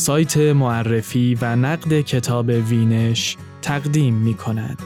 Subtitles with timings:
[0.00, 4.78] سایت معرفی و نقد کتاب وینش تقدیم می کند.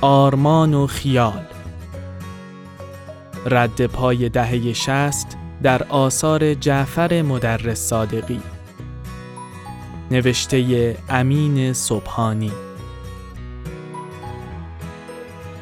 [0.00, 1.44] آرمان و خیال
[3.46, 8.40] رد پای دهه شست در آثار جعفر مدرس صادقی.
[10.10, 12.52] نوشته امین صبحانی.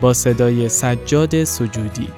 [0.01, 2.09] با صدای سجاد سجودی.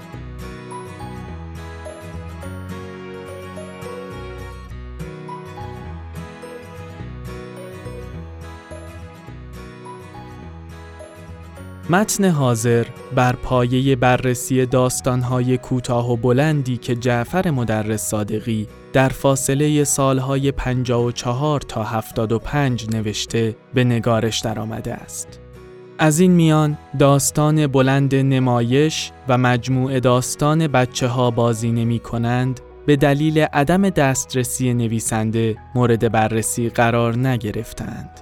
[11.91, 19.85] متن حاضر بر پایه بررسی داستانهای کوتاه و بلندی که جعفر مدرس صادقی در فاصله
[19.85, 25.41] سالهای 54 تا 75 نوشته به نگارش درآمده است.
[25.99, 32.97] از این میان داستان بلند نمایش و مجموعه داستان بچه ها بازی نمی کنند به
[32.97, 38.21] دلیل عدم دسترسی نویسنده مورد بررسی قرار نگرفتند.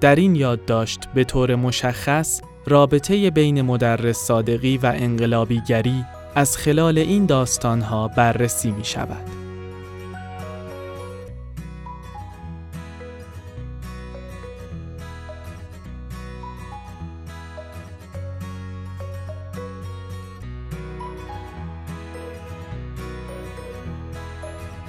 [0.00, 7.26] در این یادداشت به طور مشخص رابطه بین مدرس صادقی و انقلابیگری از خلال این
[7.26, 9.30] داستانها بررسی می شود.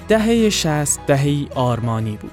[0.08, 2.30] دهه شست دهه آرمانی بود.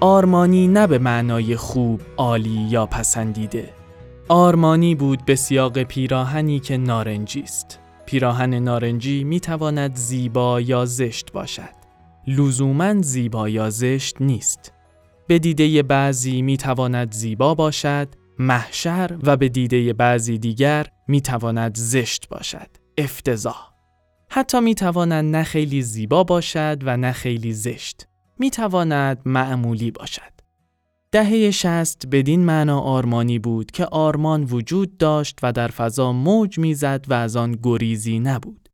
[0.00, 3.79] آرمانی نه به معنای خوب، عالی یا پسندیده.
[4.32, 7.78] آرمانی بود به سیاق پیراهنی که نارنجی است.
[8.06, 11.74] پیراهن نارنجی می تواند زیبا یا زشت باشد.
[12.26, 14.72] لزوما زیبا یا زشت نیست.
[15.26, 21.76] به دیده بعضی می تواند زیبا باشد، محشر و به دیده بعضی دیگر می تواند
[21.76, 22.68] زشت باشد.
[22.98, 23.70] افتضاح.
[24.30, 28.06] حتی می تواند نه خیلی زیبا باشد و نه خیلی زشت.
[28.38, 30.39] می تواند معمولی باشد.
[31.12, 37.04] دهه شست بدین معنا آرمانی بود که آرمان وجود داشت و در فضا موج می‌زد
[37.08, 38.68] و از آن گریزی نبود.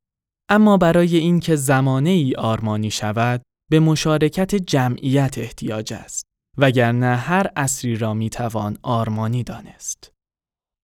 [0.48, 6.26] اما برای اینکه زمانه ای آرمانی شود به مشارکت جمعیت احتیاج است
[6.58, 10.12] وگرنه هر اصری را می‌توان آرمانی دانست.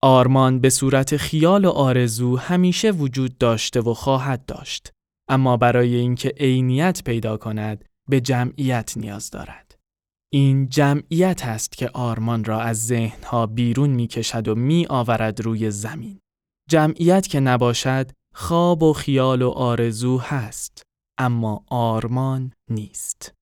[0.03, 4.91] آرمان به صورت خیال و آرزو همیشه وجود داشته و خواهد داشت
[5.29, 9.62] اما برای اینکه عینیت پیدا کند به جمعیت نیاز دارد.
[10.35, 15.71] این جمعیت است که آرمان را از ذهنها بیرون می کشد و می آورد روی
[15.71, 16.21] زمین.
[16.71, 20.83] جمعیت که نباشد خواب و خیال و آرزو هست
[21.19, 23.33] اما آرمان نیست.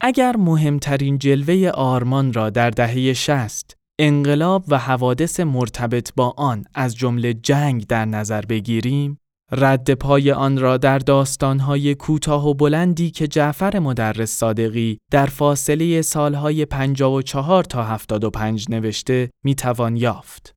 [0.00, 6.96] اگر مهمترین جلوه آرمان را در دهه شست انقلاب و حوادث مرتبط با آن از
[6.96, 9.18] جمله جنگ در نظر بگیریم
[9.54, 16.02] رد پای آن را در داستانهای کوتاه و بلندی که جعفر مدرس صادقی در فاصله
[16.02, 20.52] سالهای 54 تا 75 نوشته می‌توان یافت.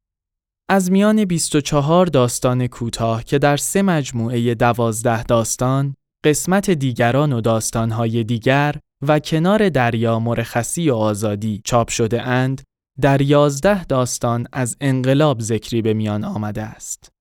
[0.70, 5.96] از میان 24 داستان کوتاه که در سه مجموعه دوازده داستان،
[6.26, 8.76] قسمت دیگران و داستانهای دیگر
[9.08, 12.62] و کنار دریا مرخصی و آزادی چاپ شده اند،
[13.02, 17.15] در یازده داستان از انقلاب ذکری به میان آمده است.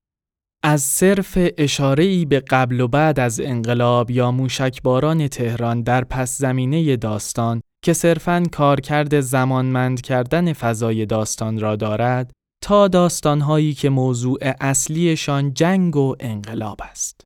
[0.67, 6.97] از صرف اشاره‌ای به قبل و بعد از انقلاب یا موشکباران تهران در پس زمینه
[6.97, 12.33] داستان که صرفاً کارکرد زمانمند کردن فضای داستان را دارد
[12.63, 17.21] تا داستانهایی که موضوع اصلیشان جنگ و انقلاب است.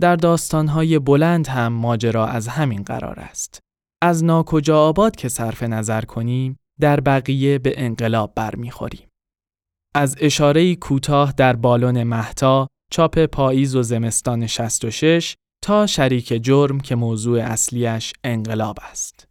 [0.00, 3.58] در داستانهای بلند هم ماجرا از همین قرار است.
[4.02, 9.05] از ناکجا آباد که صرف نظر کنیم در بقیه به انقلاب برمیخوریم.
[9.98, 15.34] از اشاره کوتاه در بالون محتا چاپ پاییز و زمستان 66
[15.64, 19.28] تا شریک جرم که موضوع اصلیش انقلاب است.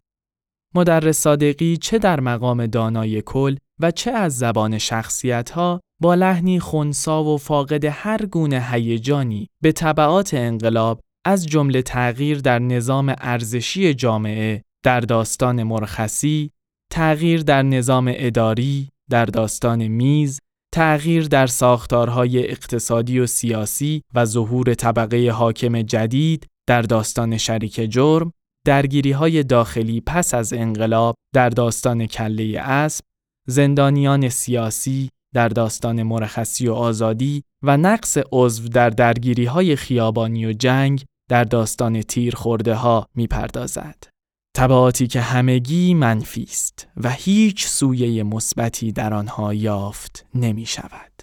[0.74, 6.60] مدرس صادقی چه در مقام دانای کل و چه از زبان شخصیت ها با لحنی
[6.60, 13.94] خونسا و فاقد هر گونه هیجانی به طبعات انقلاب از جمله تغییر در نظام ارزشی
[13.94, 16.50] جامعه در داستان مرخصی،
[16.92, 20.40] تغییر در نظام اداری در داستان میز
[20.76, 28.32] تغییر در ساختارهای اقتصادی و سیاسی و ظهور طبقه حاکم جدید در داستان شریک جرم،
[28.66, 33.04] درگیری های داخلی پس از انقلاب در داستان کله اسب،
[33.48, 40.52] زندانیان سیاسی در داستان مرخصی و آزادی و نقص عضو در درگیری های خیابانی و
[40.52, 44.15] جنگ در داستان تیر خورده ها می پردازد.
[44.56, 51.22] طبعاتی که همگی منفی است و هیچ سویه مثبتی در آنها یافت نمی شود.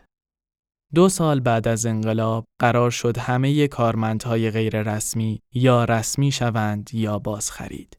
[0.94, 7.20] دو سال بعد از انقلاب قرار شد همه کارمندهای غیر رسمی یا رسمی شوند یا
[7.20, 7.98] باز خرید.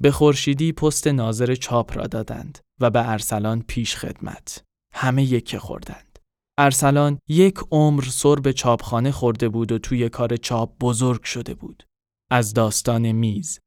[0.00, 4.64] به خورشیدی پست ناظر چاپ را دادند و به ارسلان پیش خدمت.
[4.94, 6.18] همه یک خوردند.
[6.58, 11.82] ارسلان یک عمر سر به چاپخانه خورده بود و توی کار چاپ بزرگ شده بود.
[12.30, 13.63] از داستان میز.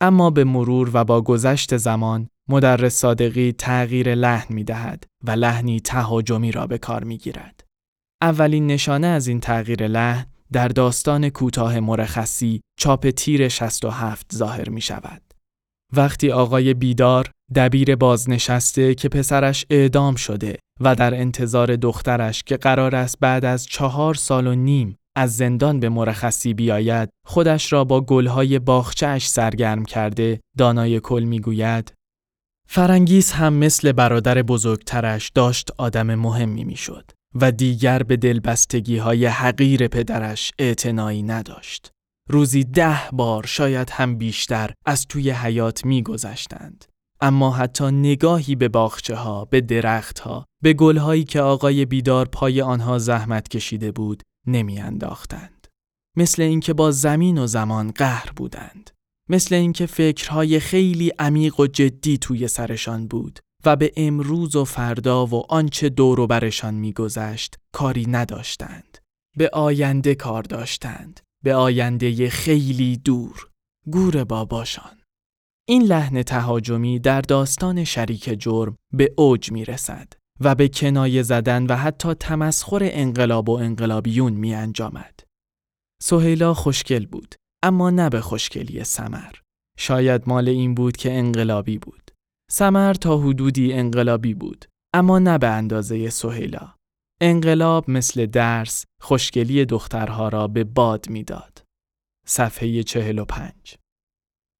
[0.00, 5.80] اما به مرور و با گذشت زمان مدرس صادقی تغییر لحن می دهد و لحنی
[5.80, 7.64] تهاجمی را به کار می گیرد.
[8.22, 14.80] اولین نشانه از این تغییر لحن در داستان کوتاه مرخصی چاپ تیر 67 ظاهر می
[14.80, 15.22] شود.
[15.96, 22.96] وقتی آقای بیدار دبیر بازنشسته که پسرش اعدام شده و در انتظار دخترش که قرار
[22.96, 28.00] است بعد از چهار سال و نیم از زندان به مرخصی بیاید خودش را با
[28.00, 31.92] گلهای باخچهش سرگرم کرده دانای کل می‌گوید
[32.68, 39.88] فرانگیز هم مثل برادر بزرگترش داشت آدم مهمی می‌شد و دیگر به دلبستگی های حقیر
[39.88, 41.90] پدرش اعتنایی نداشت.
[42.30, 46.84] روزی ده بار شاید هم بیشتر از توی حیات میگذشتند.
[47.20, 52.26] اما حتی نگاهی به باخچه ها، به درخت ها، به گل هایی که آقای بیدار
[52.26, 55.66] پای آنها زحمت کشیده بود نمیانداختند.
[56.16, 58.90] مثل اینکه با زمین و زمان قهر بودند.
[59.28, 65.26] مثل اینکه فکرهای خیلی عمیق و جدی توی سرشان بود و به امروز و فردا
[65.26, 68.98] و آنچه دور و برشان میگذشت کاری نداشتند.
[69.36, 71.20] به آینده کار داشتند.
[71.44, 73.48] به آینده خیلی دور.
[73.86, 74.98] گور باباشان.
[75.68, 81.66] این لحن تهاجمی در داستان شریک جرم به اوج می رسد و به کنایه زدن
[81.66, 85.20] و حتی تمسخر انقلاب و انقلابیون می انجامد.
[86.02, 89.32] سهیلا خوشگل بود اما نه به خوشگلی سمر.
[89.78, 92.10] شاید مال این بود که انقلابی بود.
[92.50, 94.64] سمر تا حدودی انقلابی بود
[94.94, 96.74] اما نه به اندازه سهیلا.
[97.20, 101.64] انقلاب مثل درس خوشگلی دخترها را به باد می‌داد.
[102.26, 103.76] صفحه 45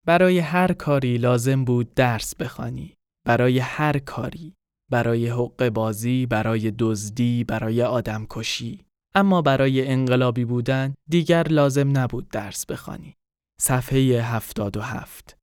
[0.06, 2.94] برای هر کاری لازم بود درس بخوانی.
[3.26, 4.54] برای هر کاری.
[4.90, 8.84] برای حق بازی، برای دزدی، برای آدمکشی.
[9.14, 13.14] اما برای انقلابی بودن دیگر لازم نبود درس بخوانی.
[13.60, 15.36] صفحه 77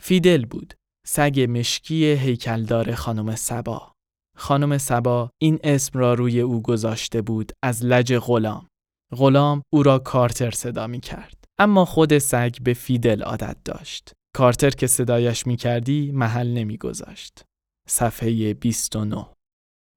[0.00, 0.74] فیدل بود.
[1.06, 3.92] سگ مشکی هیکلدار خانم سبا.
[4.36, 8.68] خانم سبا این اسم را روی او گذاشته بود از لج غلام.
[9.16, 11.44] غلام او را کارتر صدا می کرد.
[11.58, 14.12] اما خود سگ به فیدل عادت داشت.
[14.34, 17.44] کارتر که صدایش می کردی محل نمی گذاشت.
[17.88, 19.26] صفحه 29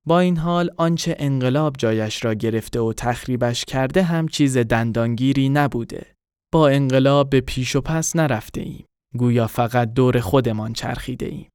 [0.07, 6.05] با این حال آنچه انقلاب جایش را گرفته و تخریبش کرده هم چیز دندانگیری نبوده.
[6.53, 8.85] با انقلاب به پیش و پس نرفته ایم.
[9.17, 11.49] گویا فقط دور خودمان چرخیده ایم.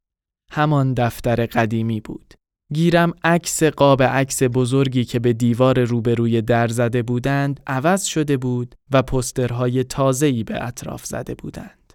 [0.51, 2.35] همان دفتر قدیمی بود.
[2.75, 8.75] گیرم عکس قاب عکس بزرگی که به دیوار روبروی در زده بودند عوض شده بود
[8.93, 11.93] و پسترهای تازه‌ای به اطراف زده بودند.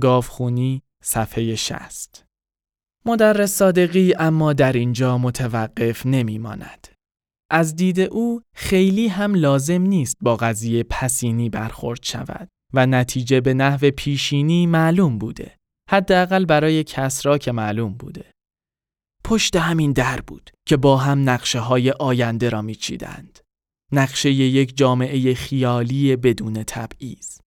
[0.00, 2.25] گاوخونی صفحه شست
[3.08, 6.88] مدرس صادقی اما در اینجا متوقف نمیماند.
[7.50, 13.54] از دید او خیلی هم لازم نیست با قضیه پسینی برخورد شود و نتیجه به
[13.54, 15.56] نحو پیشینی معلوم بوده.
[15.90, 18.24] حداقل برای کسرا که معلوم بوده.
[19.24, 23.38] پشت همین در بود که با هم نقشه های آینده را میچیدند.
[23.92, 27.38] نقشه یک جامعه خیالی بدون تبعیض.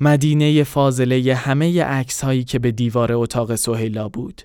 [0.00, 4.42] مدینه فاضله همه عکس هایی که به دیوار اتاق سهیلا بود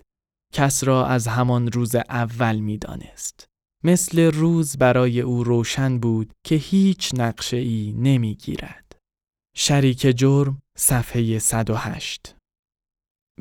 [0.54, 3.46] کس را از همان روز اول می‌دانست.
[3.84, 8.98] مثل روز برای او روشن بود که هیچ نقشه ای نمی گیرد.
[9.56, 12.36] شریک جرم صفحه 108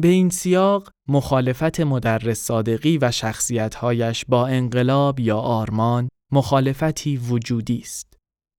[0.00, 8.17] به این سیاق مخالفت مدرس صادقی و شخصیتهایش با انقلاب یا آرمان مخالفتی وجودی است.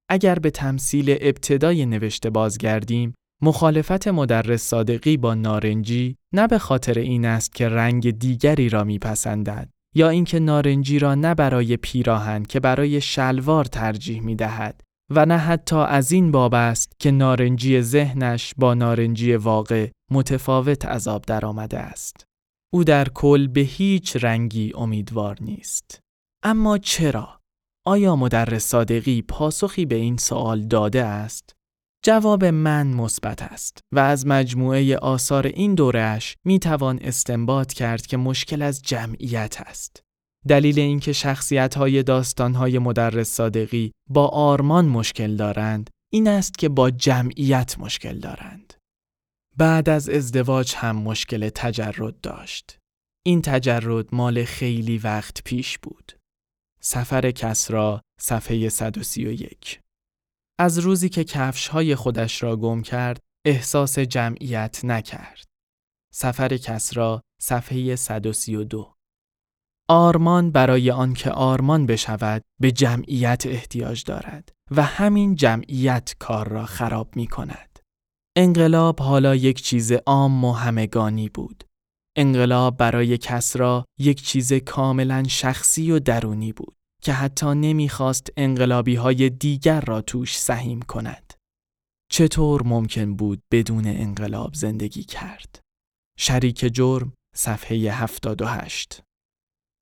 [0.10, 7.26] اگر به تمثیل ابتدای نوشته بازگردیم مخالفت مدرس صادقی با نارنجی نه به خاطر این
[7.26, 13.02] است که رنگ دیگری را میپسندد یا اینکه نارنجی را نه برای پیراهن که برای
[13.02, 18.74] شلوار ترجیح می دهد و نه حتی از این باب است که نارنجی ذهنش با
[18.74, 22.26] نارنجی واقع متفاوت عذاب درآمده است.
[22.74, 26.00] او در کل به هیچ رنگی امیدوار نیست.
[26.44, 27.40] اما چرا؟
[27.86, 31.56] آیا مدرس صادقی پاسخی به این سوال داده است؟
[32.06, 38.18] جواب من مثبت است و از مجموعه آثار این دورش می توان استنباط کرد که
[38.18, 40.02] مشکل از جمعیت است.
[40.48, 46.70] دلیل اینکه شخصیت های داستان های مدرس صادقی با آرمان مشکل دارند این است که
[46.70, 48.74] با جمعیت مشکل دارند.
[49.58, 52.78] بعد از ازدواج هم مشکل تجرد داشت.
[53.26, 56.14] این تجرد مال خیلی وقت پیش بود.
[56.82, 59.80] سفر کسرا صفحه 131
[60.60, 65.46] از روزی که کفشهای خودش را گم کرد احساس جمعیت نکرد.
[66.14, 68.96] سفر کسرا صفحه 132
[69.90, 77.16] آرمان برای آنکه آرمان بشود به جمعیت احتیاج دارد و همین جمعیت کار را خراب
[77.16, 77.80] می کند.
[78.36, 81.64] انقلاب حالا یک چیز عام و همگانی بود.
[82.18, 89.30] انقلاب برای کسرا یک چیز کاملا شخصی و درونی بود که حتی نمی‌خواست انقلابی های
[89.30, 91.34] دیگر را توش سهیم کند.
[92.12, 95.60] چطور ممکن بود بدون انقلاب زندگی کرد؟
[96.20, 99.02] شریک جرم صفحه 78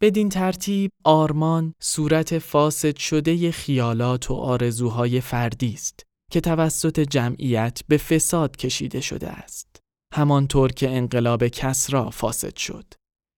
[0.01, 7.97] بدین ترتیب آرمان صورت فاسد شده خیالات و آرزوهای فردی است که توسط جمعیت به
[7.97, 9.79] فساد کشیده شده است.
[10.13, 12.93] همانطور که انقلاب کسرا فاسد شد.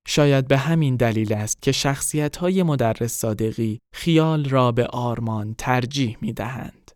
[0.07, 6.17] شاید به همین دلیل است که شخصیت های مدرس صادقی خیال را به آرمان ترجیح
[6.21, 6.91] می دهند.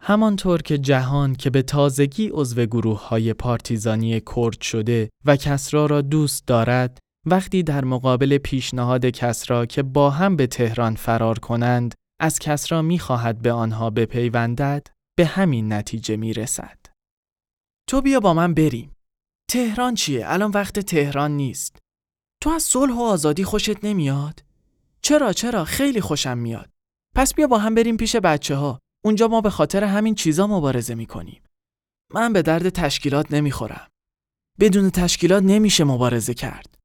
[0.00, 6.00] همانطور که جهان که به تازگی عضو گروه های پارتیزانی کرد شده و کسرا را
[6.00, 12.38] دوست دارد وقتی در مقابل پیشنهاد کسرا که با هم به تهران فرار کنند از
[12.38, 14.86] کسرا می خواهد به آنها بپیوندد
[15.16, 16.78] به همین نتیجه می رسد.
[17.88, 18.96] تو بیا با من بریم.
[19.50, 21.78] تهران چیه؟ الان وقت تهران نیست.
[22.42, 24.44] تو از صلح و آزادی خوشت نمیاد؟
[25.02, 26.70] چرا چرا خیلی خوشم میاد.
[27.14, 28.80] پس بیا با هم بریم پیش بچه ها.
[29.04, 31.42] اونجا ما به خاطر همین چیزا مبارزه می‌کنیم.
[32.14, 33.88] من به درد تشکیلات نمی‌خورم.
[34.60, 36.78] بدون تشکیلات نمیشه مبارزه کرد.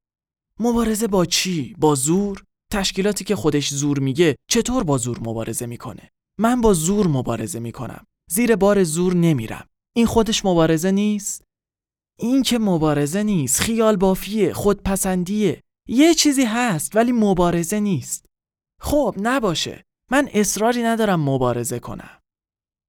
[0.60, 6.10] مبارزه با چی؟ با زور؟ تشکیلاتی که خودش زور میگه چطور با زور مبارزه می‌کنه؟
[6.40, 8.06] من با زور مبارزه می‌کنم.
[8.32, 9.68] زیر بار زور نمیرم.
[9.96, 11.44] این خودش مبارزه نیست؟
[12.20, 15.64] این که مبارزه نیست خیال بافیه خودپسندیه.
[15.88, 18.26] یه چیزی هست ولی مبارزه نیست.
[18.82, 19.84] خب نباشه.
[20.12, 22.20] من اصراری ندارم مبارزه کنم.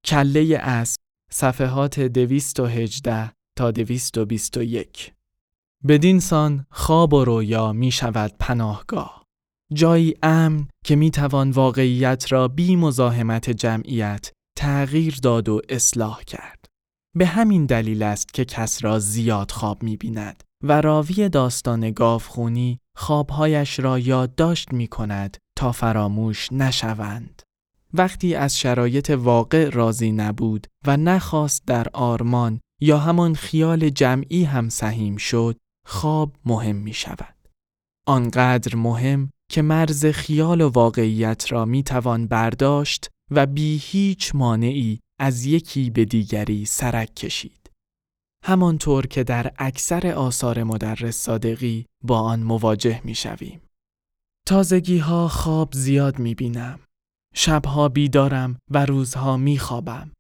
[0.05, 5.13] کله اسب صفحات 218 تا 221
[5.89, 9.25] بدین سان خواب و رویا می شود پناهگاه.
[9.75, 16.68] جایی امن که می توان واقعیت را بی مزاحمت جمعیت تغییر داد و اصلاح کرد.
[17.19, 22.81] به همین دلیل است که کس را زیاد خواب می بیند و راوی داستان گاوخونی
[22.97, 27.43] خوابهایش را یادداشت می کند تا فراموش نشوند.
[27.95, 34.69] وقتی از شرایط واقع راضی نبود و نخواست در آرمان یا همان خیال جمعی هم
[34.69, 35.57] سهیم شد،
[35.87, 37.35] خواب مهم می شود.
[38.07, 45.01] آنقدر مهم که مرز خیال و واقعیت را می توان برداشت و بی هیچ مانعی
[45.19, 47.71] از یکی به دیگری سرک کشید.
[48.45, 53.61] همانطور که در اکثر آثار مدرس صادقی با آن مواجه می شویم.
[54.47, 56.81] تازگی ها خواب زیاد می بینم.
[57.35, 60.11] شبها بیدارم و روزها می خوابم.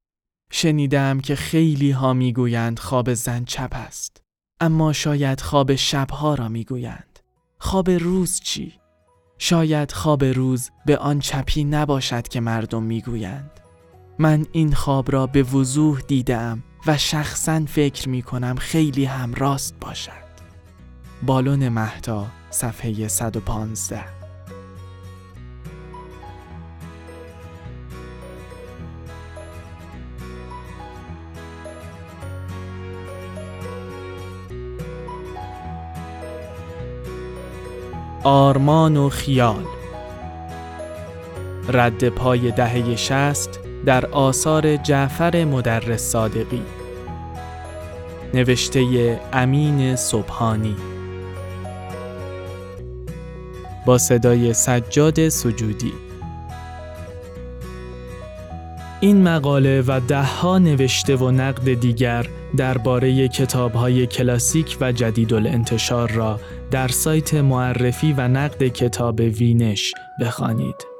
[0.52, 4.20] شنیدم که خیلی ها می گویند خواب زن چپ است.
[4.60, 7.18] اما شاید خواب شبها را می گویند.
[7.58, 8.72] خواب روز چی؟
[9.38, 13.60] شاید خواب روز به آن چپی نباشد که مردم می گویند.
[14.20, 19.74] من این خواب را به وضوح دیدم و شخصا فکر می کنم خیلی هم راست
[19.80, 20.28] باشد.
[21.22, 24.04] بالون مهتا صفحه 115
[38.24, 39.64] آرمان و خیال
[41.68, 46.62] رد پای دهه شست در آثار جعفر مدرس صادقی.
[48.34, 50.76] نوشته امین صبحانی.
[53.86, 55.92] با صدای سجاد سجودی.
[59.00, 62.26] این مقاله و دهها نوشته و نقد دیگر
[62.56, 66.40] درباره کتاب‌های کلاسیک و جدید الانتشار را
[66.70, 70.97] در سایت معرفی و نقد کتاب وینش بخوانید.